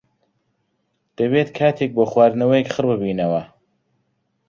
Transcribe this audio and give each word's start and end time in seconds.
دەبێت 1.17 1.49
کاتێک 1.57 1.91
بۆ 1.97 2.03
خواردنەوەیەک 2.11 2.67
خڕببینەوە. 2.73 3.43